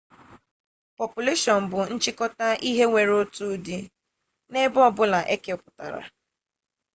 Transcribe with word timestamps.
pọpụleshọn 0.95 1.61
bụ 1.71 1.79
nchịkọta 1.93 2.47
ihe 2.69 2.83
nwere 2.89 3.13
otu 3.21 3.43
ụdị 3.53 3.77
n'ebe 4.51 4.79
ọbụla 4.89 5.19
ekepụtara 5.33 6.01